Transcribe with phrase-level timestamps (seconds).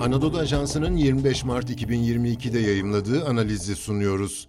[0.00, 4.48] Anadolu Ajansı'nın 25 Mart 2022'de yayımladığı analizi sunuyoruz.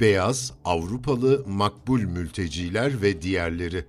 [0.00, 3.84] Beyaz, Avrupalı makbul mülteciler ve diğerleri.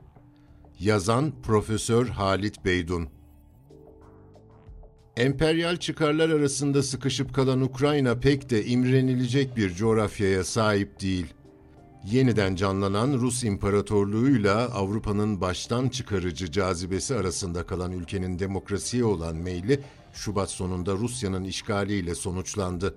[0.80, 3.10] Yazan Profesör Halit Beydun.
[5.18, 11.34] Emperyal çıkarlar arasında sıkışıp kalan Ukrayna pek de imrenilecek bir coğrafyaya sahip değil.
[12.06, 19.80] Yeniden canlanan Rus İmparatorluğu'yla Avrupa'nın baştan çıkarıcı cazibesi arasında kalan ülkenin demokrasiye olan meyli
[20.14, 22.96] Şubat sonunda Rusya'nın işgaliyle sonuçlandı.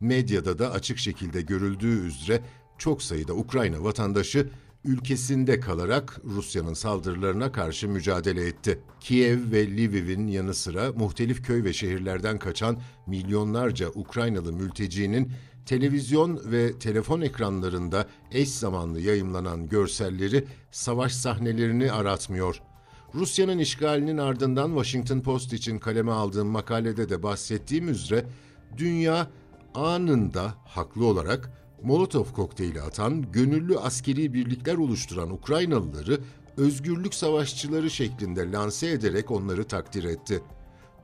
[0.00, 2.42] Medyada da açık şekilde görüldüğü üzere
[2.78, 4.50] çok sayıda Ukrayna vatandaşı
[4.84, 8.80] ülkesinde kalarak Rusya'nın saldırılarına karşı mücadele etti.
[9.00, 15.32] Kiev ve Lviv'in yanı sıra muhtelif köy ve şehirlerden kaçan milyonlarca Ukraynalı mültecinin
[15.66, 22.62] televizyon ve telefon ekranlarında eş zamanlı yayımlanan görselleri savaş sahnelerini aratmıyor.
[23.14, 28.24] Rusya'nın işgalinin ardından Washington Post için kaleme aldığım makalede de bahsettiğim üzere
[28.76, 29.30] dünya
[29.74, 36.20] anında haklı olarak Molotov kokteyli atan, gönüllü askeri birlikler oluşturan Ukraynalıları
[36.56, 40.42] özgürlük savaşçıları şeklinde lanse ederek onları takdir etti.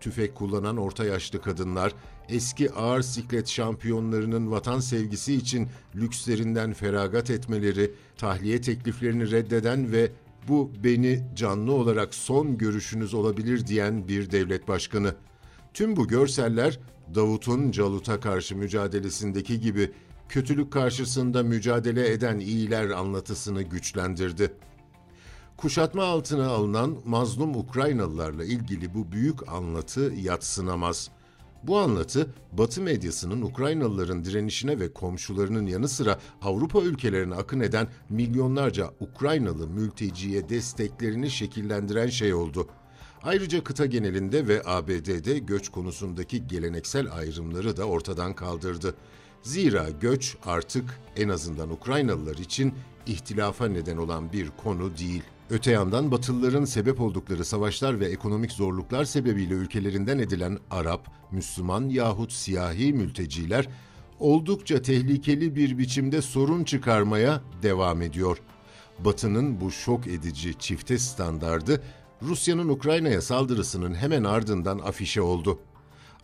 [0.00, 1.94] Tüfek kullanan orta yaşlı kadınlar,
[2.28, 10.12] eski ağır siklet şampiyonlarının vatan sevgisi için lükslerinden feragat etmeleri, tahliye tekliflerini reddeden ve
[10.48, 15.14] bu beni canlı olarak son görüşünüz olabilir diyen bir devlet başkanı.
[15.74, 16.78] Tüm bu görseller
[17.14, 19.90] Davut'un Calut'a karşı mücadelesindeki gibi
[20.28, 24.52] kötülük karşısında mücadele eden iyiler anlatısını güçlendirdi.
[25.56, 31.10] Kuşatma altına alınan mazlum Ukraynalılarla ilgili bu büyük anlatı yatsınamaz.
[31.62, 38.90] Bu anlatı Batı medyasının Ukraynalıların direnişine ve komşularının yanı sıra Avrupa ülkelerine akın eden milyonlarca
[39.00, 42.68] Ukraynalı mülteciye desteklerini şekillendiren şey oldu.
[43.22, 48.94] Ayrıca kıta genelinde ve ABD'de göç konusundaki geleneksel ayrımları da ortadan kaldırdı.
[49.44, 52.74] Zira göç artık en azından Ukraynalılar için
[53.06, 55.22] ihtilafa neden olan bir konu değil.
[55.50, 62.32] Öte yandan Batılıların sebep oldukları savaşlar ve ekonomik zorluklar sebebiyle ülkelerinden edilen Arap, Müslüman yahut
[62.32, 63.68] siyahi mülteciler
[64.20, 68.38] oldukça tehlikeli bir biçimde sorun çıkarmaya devam ediyor.
[68.98, 71.82] Batı'nın bu şok edici çifte standardı
[72.22, 75.58] Rusya'nın Ukrayna'ya saldırısının hemen ardından afişe oldu.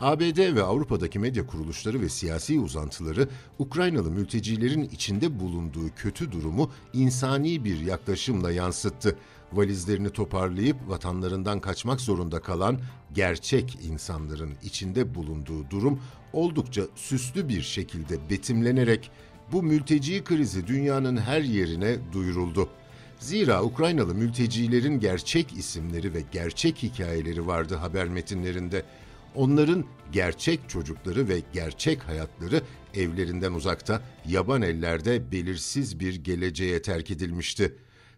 [0.01, 3.29] ABD ve Avrupa'daki medya kuruluşları ve siyasi uzantıları
[3.59, 9.17] Ukraynalı mültecilerin içinde bulunduğu kötü durumu insani bir yaklaşımla yansıttı.
[9.53, 12.81] Valizlerini toparlayıp vatanlarından kaçmak zorunda kalan
[13.15, 16.01] gerçek insanların içinde bulunduğu durum
[16.33, 19.11] oldukça süslü bir şekilde betimlenerek
[19.53, 22.69] bu mülteci krizi dünyanın her yerine duyuruldu.
[23.19, 28.83] Zira Ukraynalı mültecilerin gerçek isimleri ve gerçek hikayeleri vardı haber metinlerinde.
[29.35, 32.63] Onların gerçek çocukları ve gerçek hayatları
[32.95, 37.75] evlerinden uzakta, yaban ellerde belirsiz bir geleceğe terk edilmişti.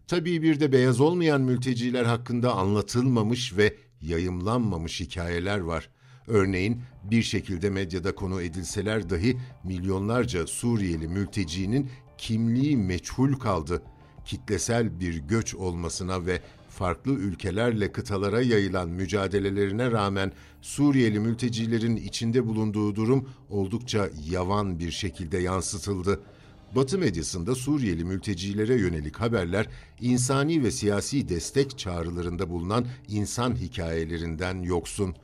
[0.06, 5.89] Tabii bir de beyaz olmayan mülteciler hakkında anlatılmamış ve yayımlanmamış hikayeler var.
[6.27, 13.83] Örneğin bir şekilde medyada konu edilseler dahi milyonlarca Suriyeli mültecinin kimliği meçhul kaldı.
[14.25, 16.41] Kitlesel bir göç olmasına ve
[16.72, 25.38] farklı ülkelerle kıtalara yayılan mücadelelerine rağmen Suriyeli mültecilerin içinde bulunduğu durum oldukça yavan bir şekilde
[25.38, 26.21] yansıtıldı.
[26.77, 29.69] Batı medyasında Suriyeli mültecilere yönelik haberler
[30.00, 35.15] insani ve siyasi destek çağrılarında bulunan insan hikayelerinden yoksun.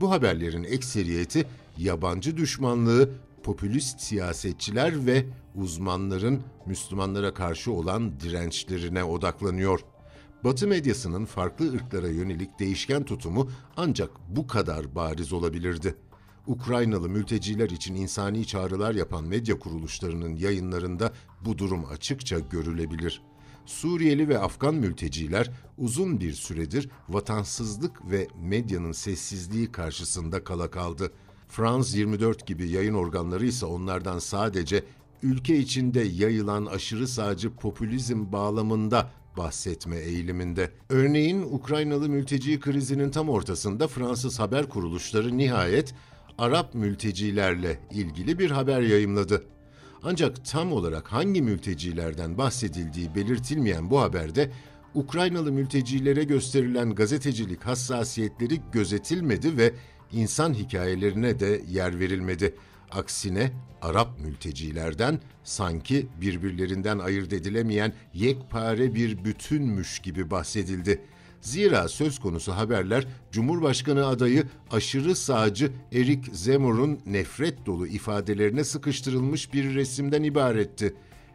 [0.00, 1.46] Bu haberlerin ekseriyeti
[1.78, 3.10] yabancı düşmanlığı,
[3.42, 5.24] popülist siyasetçiler ve
[5.54, 9.80] uzmanların Müslümanlara karşı olan dirençlerine odaklanıyor.
[10.44, 15.94] Batı medyasının farklı ırklara yönelik değişken tutumu ancak bu kadar bariz olabilirdi.
[16.46, 21.12] Ukraynalı mülteciler için insani çağrılar yapan medya kuruluşlarının yayınlarında
[21.44, 23.22] bu durum açıkça görülebilir.
[23.66, 31.12] Suriyeli ve Afgan mülteciler uzun bir süredir vatansızlık ve medyanın sessizliği karşısında kala kaldı.
[31.48, 34.84] Frans 24 gibi yayın organları ise onlardan sadece
[35.22, 40.70] ülke içinde yayılan aşırı sağcı popülizm bağlamında bahsetme eğiliminde.
[40.88, 45.94] Örneğin Ukraynalı mülteci krizinin tam ortasında Fransız haber kuruluşları nihayet
[46.38, 49.44] Arap mültecilerle ilgili bir haber yayımladı.
[50.02, 54.50] Ancak tam olarak hangi mültecilerden bahsedildiği belirtilmeyen bu haberde
[54.94, 59.74] Ukraynalı mültecilere gösterilen gazetecilik hassasiyetleri gözetilmedi ve
[60.12, 62.54] insan hikayelerine de yer verilmedi.
[62.90, 63.52] Aksine
[63.82, 71.00] Arap mültecilerden sanki birbirlerinden ayırt edilemeyen yekpare bir bütünmüş gibi bahsedildi.
[71.40, 79.74] Zira söz konusu haberler Cumhurbaşkanı adayı aşırı sağcı Eric Zemmour'un nefret dolu ifadelerine sıkıştırılmış bir
[79.74, 80.94] resimden ibaretti.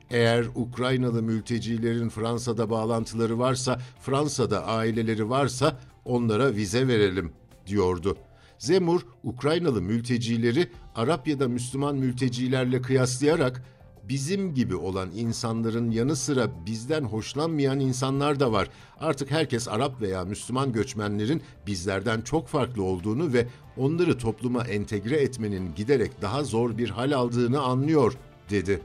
[0.10, 7.34] Eğer Ukraynalı mültecilerin Fransa'da bağlantıları varsa, Fransa'da aileleri varsa onlara vize verelim
[7.68, 8.18] diyordu.
[8.64, 13.64] Zemur, Ukraynalı mültecileri Arap ya da Müslüman mültecilerle kıyaslayarak
[14.10, 18.70] bizim gibi olan insanların yanı sıra bizden hoşlanmayan insanlar da var.
[19.00, 25.76] Artık herkes Arap veya Müslüman göçmenlerin bizlerden çok farklı olduğunu ve onları topluma entegre etmenin
[25.76, 28.14] giderek daha zor bir hal aldığını anlıyor,
[28.50, 28.82] dedi.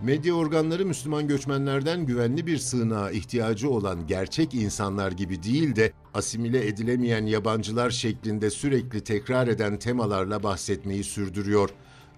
[0.00, 6.66] Medya organları Müslüman göçmenlerden güvenli bir sığınağa ihtiyacı olan gerçek insanlar gibi değil de asimile
[6.66, 11.70] edilemeyen yabancılar şeklinde sürekli tekrar eden temalarla bahsetmeyi sürdürüyor.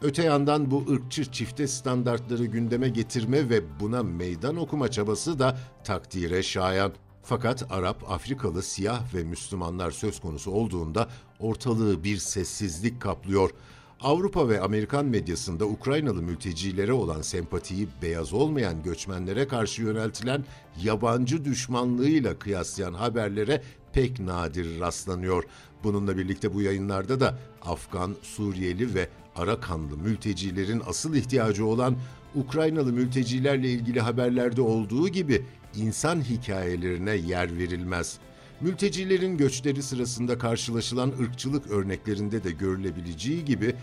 [0.03, 6.43] Öte yandan bu ırkçı çifte standartları gündeme getirme ve buna meydan okuma çabası da takdire
[6.43, 6.93] şayan.
[7.23, 11.09] Fakat Arap, Afrikalı, siyah ve Müslümanlar söz konusu olduğunda
[11.39, 13.51] ortalığı bir sessizlik kaplıyor.
[14.01, 20.45] Avrupa ve Amerikan medyasında Ukraynalı mültecilere olan sempatiyi beyaz olmayan göçmenlere karşı yöneltilen
[20.83, 23.63] yabancı düşmanlığıyla kıyaslayan haberlere
[23.93, 25.45] pek nadir rastlanıyor.
[25.85, 31.97] Bununla birlikte bu yayınlarda da Afgan, Suriyeli ve Arakanlı mültecilerin asıl ihtiyacı olan
[32.35, 35.45] Ukraynalı mültecilerle ilgili haberlerde olduğu gibi
[35.77, 38.19] insan hikayelerine yer verilmez.
[38.61, 43.75] Mültecilerin göçleri sırasında karşılaşılan ırkçılık örneklerinde de görülebileceği gibi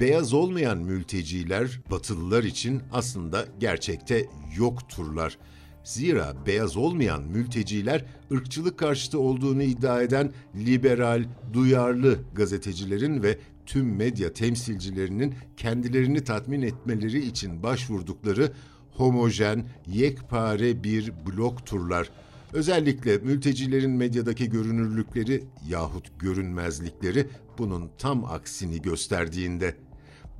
[0.00, 5.38] beyaz olmayan mülteciler Batılılar için aslında gerçekte yokturlar.
[5.84, 14.32] Zira beyaz olmayan mülteciler ırkçılık karşıtı olduğunu iddia eden liberal, duyarlı gazetecilerin ve tüm medya
[14.32, 18.52] temsilcilerinin kendilerini tatmin etmeleri için başvurdukları
[18.90, 22.10] homojen, yekpare bir blokturlar.
[22.52, 27.26] Özellikle mültecilerin medyadaki görünürlükleri yahut görünmezlikleri
[27.58, 29.74] bunun tam aksini gösterdiğinde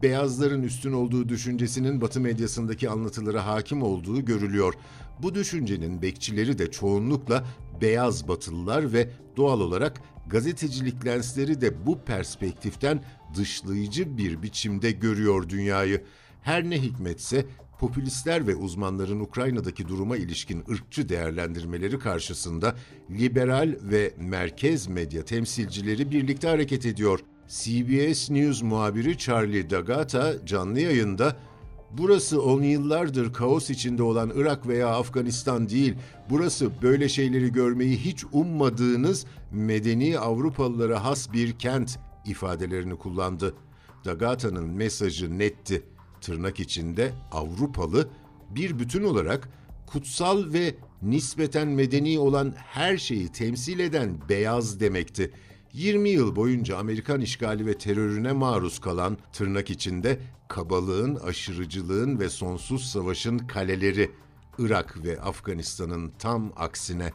[0.03, 4.75] beyazların üstün olduğu düşüncesinin Batı medyasındaki anlatılara hakim olduğu görülüyor.
[5.23, 7.45] Bu düşüncenin bekçileri de çoğunlukla
[7.81, 13.03] beyaz batılılar ve doğal olarak gazetecilik lensleri de bu perspektiften
[13.37, 16.05] dışlayıcı bir biçimde görüyor dünyayı.
[16.43, 17.47] Her ne hikmetse
[17.81, 22.75] popülistler ve uzmanların Ukrayna'daki duruma ilişkin ırkçı değerlendirmeleri karşısında
[23.11, 27.21] liberal ve merkez medya temsilcileri birlikte hareket ediyor.
[27.49, 31.37] CBS News muhabiri Charlie Dagata canlı yayında
[31.99, 35.95] Burası on yıllardır kaos içinde olan Irak veya Afganistan değil,
[36.31, 43.55] burası böyle şeyleri görmeyi hiç ummadığınız medeni Avrupalılara has bir kent ifadelerini kullandı.
[44.05, 45.83] Dagata'nın mesajı netti.
[46.21, 48.09] Tırnak içinde Avrupalı
[48.51, 49.49] bir bütün olarak
[49.87, 55.33] kutsal ve nispeten medeni olan her şeyi temsil eden beyaz demekti.
[55.73, 60.19] 20 yıl boyunca Amerikan işgali ve terörüne maruz kalan tırnak içinde
[60.49, 64.11] kabalığın, aşırıcılığın ve sonsuz savaşın kaleleri
[64.59, 67.13] Irak ve Afganistan'ın tam aksine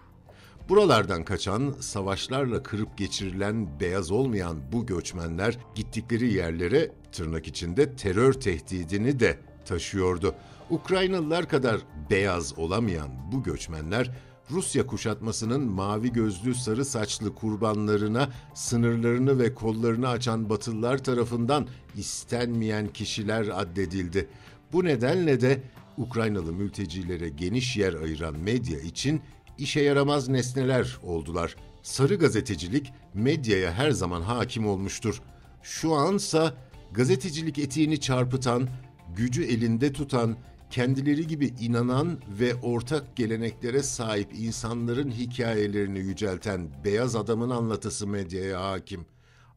[0.69, 9.19] Buralardan kaçan, savaşlarla kırıp geçirilen beyaz olmayan bu göçmenler gittikleri yerlere tırnak içinde terör tehdidini
[9.19, 10.35] de taşıyordu.
[10.69, 14.11] Ukraynalılar kadar beyaz olamayan bu göçmenler
[14.51, 23.47] Rusya kuşatmasının mavi gözlü sarı saçlı kurbanlarına sınırlarını ve kollarını açan Batılılar tarafından istenmeyen kişiler
[23.53, 24.29] addedildi.
[24.73, 25.63] Bu nedenle de
[25.97, 29.21] Ukraynalı mültecilere geniş yer ayıran medya için
[29.57, 31.55] işe yaramaz nesneler oldular.
[31.83, 35.21] Sarı gazetecilik medyaya her zaman hakim olmuştur.
[35.63, 36.53] Şu ansa
[36.91, 38.69] gazetecilik etiğini çarpıtan,
[39.15, 40.37] gücü elinde tutan,
[40.69, 49.05] kendileri gibi inanan ve ortak geleneklere sahip insanların hikayelerini yücelten beyaz adamın anlatısı medyaya hakim.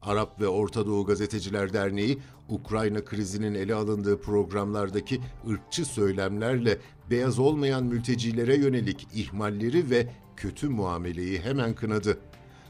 [0.01, 2.17] Arap ve Orta Doğu Gazeteciler Derneği,
[2.49, 6.77] Ukrayna krizinin ele alındığı programlardaki ırkçı söylemlerle
[7.09, 12.17] beyaz olmayan mültecilere yönelik ihmalleri ve kötü muameleyi hemen kınadı.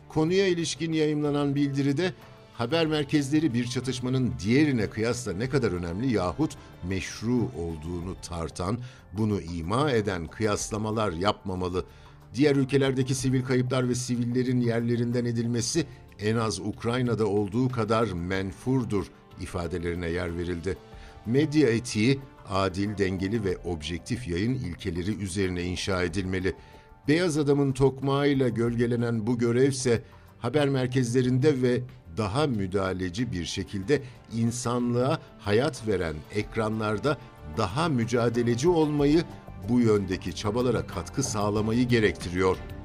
[0.10, 2.14] Konuya ilişkin yayımlanan bildiride
[2.54, 8.80] haber merkezleri bir çatışmanın diğerine kıyasla ne kadar önemli yahut meşru olduğunu tartan,
[9.14, 11.86] bunu ima eden kıyaslamalar yapmamalı.
[12.34, 15.86] Diğer ülkelerdeki sivil kayıplar ve sivillerin yerlerinden edilmesi
[16.22, 19.06] en az Ukrayna'da olduğu kadar menfurdur
[19.42, 20.78] ifadelerine yer verildi.
[21.26, 26.56] Medya etiği adil, dengeli ve objektif yayın ilkeleri üzerine inşa edilmeli.
[27.08, 30.02] Beyaz adamın tokmağıyla gölgelenen bu görevse
[30.40, 31.82] haber merkezlerinde ve
[32.18, 34.02] daha müdahaleci bir şekilde
[34.34, 37.18] insanlığa hayat veren ekranlarda
[37.58, 39.24] daha mücadeleci olmayı,
[39.70, 42.80] bu yöndeki çabalara katkı sağlamayı gerektiriyor.''